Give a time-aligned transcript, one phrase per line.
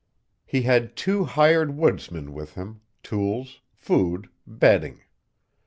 [0.47, 5.01] He had two hired woodsmen with him, tools, food, bedding.